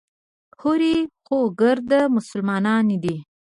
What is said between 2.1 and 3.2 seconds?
مسلمانان دي.